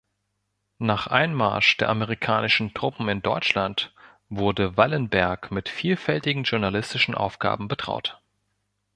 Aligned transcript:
Nach 0.79 1.05
Einmarsch 1.05 1.77
der 1.77 1.89
amerikanischen 1.89 2.73
Truppen 2.73 3.07
in 3.07 3.21
Deutschland 3.21 3.93
wurde 4.29 4.75
Wallenberg 4.75 5.51
mit 5.51 5.69
vielfältigen 5.69 6.41
journalistischen 6.41 7.13
Aufgaben 7.13 7.67
betraut. 7.67 8.19